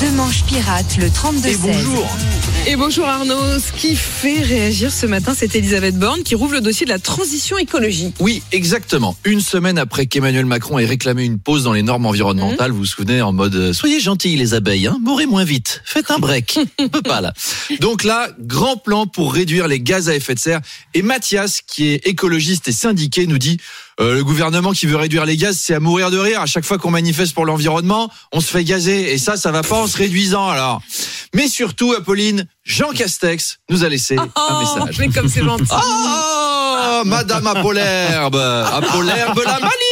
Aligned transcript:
Deux 0.00 0.10
manches 0.12 0.44
pirates, 0.44 0.96
le 0.98 1.10
32 1.10 1.48
Et 1.48 1.56
bonjour. 1.56 2.16
Et 2.66 2.76
bonjour 2.76 3.06
Arnaud, 3.06 3.58
ce 3.58 3.72
qui 3.72 3.96
fait 3.96 4.40
réagir 4.40 4.90
ce 4.90 5.06
matin, 5.06 5.34
c'est 5.36 5.54
Elisabeth 5.54 5.98
Borne 5.98 6.22
qui 6.22 6.34
rouvre 6.34 6.54
le 6.54 6.60
dossier 6.60 6.86
de 6.86 6.90
la 6.90 6.98
transition 6.98 7.58
écologique. 7.58 8.14
Oui, 8.20 8.42
exactement. 8.52 9.16
Une 9.24 9.40
semaine 9.40 9.78
après 9.78 10.06
qu'Emmanuel 10.06 10.46
Macron 10.46 10.78
ait 10.78 10.86
réclamé 10.86 11.24
une 11.24 11.38
pause 11.38 11.64
dans 11.64 11.72
les 11.72 11.82
normes 11.82 12.06
environnementales, 12.06 12.70
vous 12.70 12.78
vous 12.78 12.84
souvenez, 12.86 13.22
en 13.22 13.32
mode 13.32 13.54
euh, 13.54 13.72
soyez 13.72 14.00
gentils 14.00 14.36
les 14.36 14.54
abeilles, 14.54 14.86
hein, 14.86 14.98
mourrez 15.02 15.26
moins 15.26 15.44
vite, 15.44 15.82
faites 15.84 16.10
un 16.10 16.18
break. 16.18 16.58
On 16.78 16.88
peut 16.88 17.02
pas 17.02 17.20
là. 17.20 17.32
Donc 17.80 18.04
là, 18.04 18.28
grand 18.40 18.76
plan 18.76 19.06
pour 19.06 19.34
réduire 19.34 19.68
les 19.68 19.80
gaz 19.80 20.08
à 20.08 20.14
effet 20.14 20.34
de 20.34 20.40
serre. 20.40 20.60
Et 20.94 21.02
Mathias, 21.02 21.60
qui 21.60 21.88
est 21.88 22.06
écologiste 22.06 22.68
et 22.68 22.72
syndiqué, 22.72 23.26
nous 23.26 23.38
dit 23.38 23.58
euh, 24.00 24.14
le 24.14 24.24
gouvernement 24.24 24.72
qui 24.72 24.86
veut 24.86 24.96
réduire 24.96 25.24
les 25.24 25.36
gaz, 25.36 25.56
c'est 25.60 25.74
à 25.74 25.80
mourir 25.80 26.10
de 26.10 26.18
rire. 26.18 26.40
À 26.40 26.46
chaque 26.46 26.64
fois 26.64 26.78
qu'on 26.78 26.90
manifeste 26.90 27.34
pour 27.34 27.46
l'environnement, 27.46 28.10
on 28.32 28.40
se 28.40 28.48
fait 28.50 28.64
gazer. 28.64 29.12
Et 29.12 29.18
ça, 29.18 29.36
ça 29.36 29.52
va 29.52 29.62
pas 29.62 29.76
en 29.76 29.86
se 29.86 29.96
réduisant 29.96 30.48
alors. 30.48 30.80
Mais 31.34 31.48
surtout, 31.48 31.92
Apolline, 31.92 32.46
Jean 32.64 32.90
Castex 32.92 33.58
nous 33.70 33.84
a 33.84 33.88
laissé 33.88 34.16
un 34.16 34.28
Oh, 34.36 34.58
message. 34.60 34.98
mais 34.98 35.08
comme 35.08 35.28
c'est 35.28 35.42
gentil. 35.44 35.64
Oh, 35.70 37.02
Madame 37.04 37.46
Apollerbe, 37.46 38.36
Apollerbe 38.36 39.42
la 39.44 39.52
maline. 39.60 39.70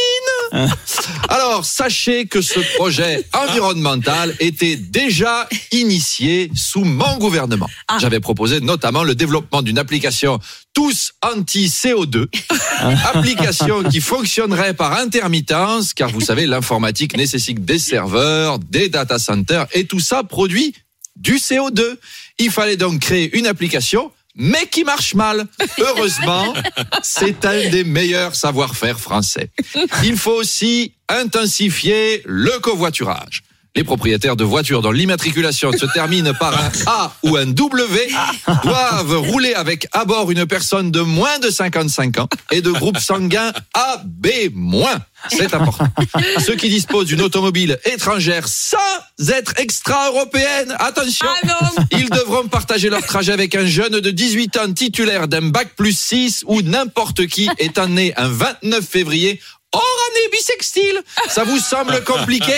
Alors, 1.29 1.65
sachez 1.65 2.25
que 2.25 2.41
ce 2.41 2.59
projet 2.75 3.25
environnemental 3.33 4.35
était 4.39 4.75
déjà 4.75 5.47
initié 5.71 6.51
sous 6.55 6.83
mon 6.83 7.17
gouvernement. 7.17 7.69
Ah. 7.87 7.97
J'avais 7.99 8.19
proposé 8.19 8.59
notamment 8.61 9.03
le 9.03 9.15
développement 9.15 9.61
d'une 9.61 9.79
application 9.79 10.39
tous 10.73 11.13
anti-CO2, 11.21 12.27
application 13.13 13.83
qui 13.83 14.01
fonctionnerait 14.01 14.73
par 14.73 14.93
intermittence, 14.93 15.93
car 15.93 16.09
vous 16.09 16.21
savez, 16.21 16.47
l'informatique 16.47 17.15
nécessite 17.15 17.63
des 17.63 17.79
serveurs, 17.79 18.59
des 18.59 18.89
data 18.89 19.19
centers, 19.19 19.67
et 19.73 19.85
tout 19.85 19.99
ça 19.99 20.23
produit 20.23 20.73
du 21.15 21.35
CO2. 21.35 21.97
Il 22.39 22.49
fallait 22.49 22.77
donc 22.77 22.99
créer 22.99 23.37
une 23.37 23.45
application, 23.45 24.11
mais 24.35 24.67
qui 24.67 24.83
marche 24.83 25.13
mal. 25.13 25.45
Heureusement, 25.79 26.53
c'est 27.01 27.45
un 27.45 27.69
des 27.69 27.83
meilleurs 27.83 28.35
savoir-faire 28.35 28.99
français. 28.99 29.49
Il 30.03 30.17
faut 30.17 30.33
aussi 30.33 30.93
intensifier 31.09 32.21
le 32.25 32.59
covoiturage. 32.59 33.43
Les 33.75 33.83
propriétaires 33.83 34.35
de 34.35 34.43
voitures 34.43 34.83
dont 34.83 34.91
l'immatriculation 34.91 35.71
se 35.71 35.87
termine 35.87 36.31
par 36.39 36.53
un 36.53 36.71
A 36.85 37.15
ou 37.23 37.37
un 37.37 37.47
W 37.47 38.07
doivent 38.63 39.17
rouler 39.17 39.55
avec 39.55 39.87
à 39.93 40.05
bord 40.05 40.29
une 40.29 40.45
personne 40.45 40.91
de 40.91 41.01
moins 41.01 41.39
de 41.39 41.49
55 41.49 42.19
ans 42.19 42.27
et 42.51 42.61
de 42.61 42.69
groupe 42.69 42.99
sanguin 42.99 43.51
AB-. 43.73 44.27
C'est 45.27 45.55
important. 45.55 45.87
Ceux 46.45 46.55
qui 46.55 46.69
disposent 46.69 47.07
d'une 47.07 47.21
automobile 47.21 47.79
étrangère 47.85 48.47
sans 48.47 48.77
être 49.29 49.53
extra-européenne, 49.57 50.75
attention, 50.77 51.25
Ah 51.43 51.69
ils 51.91 52.09
devront 52.11 52.47
partager 52.47 52.89
leur 52.91 53.03
trajet 53.03 53.31
avec 53.31 53.55
un 53.55 53.65
jeune 53.65 53.99
de 53.99 54.11
18 54.11 54.57
ans 54.57 54.71
titulaire 54.71 55.27
d'un 55.27 55.49
bac 55.49 55.69
plus 55.75 55.97
6 55.97 56.43
ou 56.45 56.61
n'importe 56.61 57.25
qui 57.25 57.49
étant 57.57 57.87
né 57.87 58.13
un 58.17 58.27
29 58.27 58.85
février 58.85 59.39
hors 59.73 59.81
année 60.11 60.29
bisextile. 60.31 61.01
Ça 61.29 61.43
vous 61.43 61.59
semble 61.59 62.03
compliqué? 62.03 62.53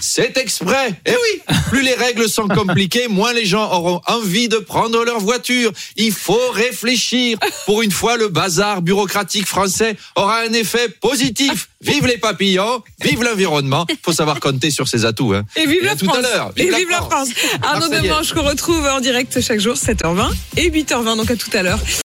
C'est 0.00 0.36
exprès. 0.38 0.94
Eh 1.04 1.10
oui, 1.10 1.54
plus 1.68 1.82
les 1.82 1.94
règles 1.94 2.28
sont 2.28 2.46
compliquées, 2.48 3.08
moins 3.08 3.32
les 3.32 3.44
gens 3.44 3.70
auront 3.72 4.00
envie 4.06 4.48
de 4.48 4.58
prendre 4.58 5.04
leur 5.04 5.18
voiture. 5.18 5.72
Il 5.96 6.12
faut 6.12 6.50
réfléchir. 6.52 7.38
Pour 7.66 7.82
une 7.82 7.90
fois, 7.90 8.16
le 8.16 8.28
bazar 8.28 8.82
bureaucratique 8.82 9.46
français 9.46 9.96
aura 10.16 10.40
un 10.40 10.52
effet 10.52 10.88
positif. 10.88 11.68
Vive 11.82 12.06
les 12.06 12.18
papillons, 12.18 12.82
vive 13.02 13.22
l'environnement. 13.22 13.86
Faut 14.04 14.12
savoir 14.12 14.38
compter 14.38 14.70
sur 14.70 14.86
ses 14.86 15.04
atouts. 15.06 15.32
Hein. 15.34 15.44
Et 15.56 15.66
vive 15.66 15.82
Et 15.82 15.86
la 15.86 15.96
tout 15.96 16.04
France. 16.04 16.18
à 16.18 16.20
l'heure. 16.20 16.52
Et 16.56 16.70
vive 16.70 16.90
la 16.90 16.98
France. 17.02 17.28
Arnaud. 17.62 17.88
Demange 17.88 18.32
qu'on 18.32 18.42
retrouve 18.42 18.86
en 18.86 19.00
direct 19.00 19.40
chaque 19.40 19.58
jour, 19.60 19.74
7h20 19.74 20.30
et 20.58 20.70
8h20, 20.70 21.16
donc 21.16 21.30
à 21.30 21.36
tout 21.36 21.50
à 21.54 21.62
l'heure. 21.62 21.78